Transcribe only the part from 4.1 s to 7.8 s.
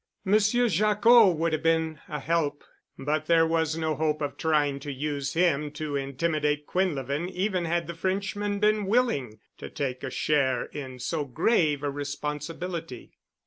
of trying to use him to intimidate Quinlevin even